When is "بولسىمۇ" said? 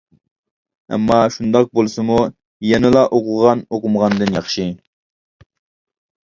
1.79-2.17